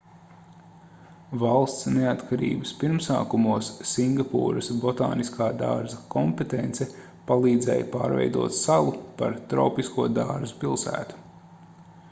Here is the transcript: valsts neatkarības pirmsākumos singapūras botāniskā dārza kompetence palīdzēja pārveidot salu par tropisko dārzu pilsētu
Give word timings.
valsts 1.41 1.85
neatkarības 1.95 2.69
pirmsākumos 2.83 3.67
singapūras 3.89 4.69
botāniskā 4.85 5.49
dārza 5.59 5.99
kompetence 6.15 6.87
palīdzēja 7.31 7.87
pārveidot 7.97 8.57
salu 8.61 8.95
par 9.21 9.37
tropisko 9.53 10.07
dārzu 10.17 10.57
pilsētu 10.65 11.21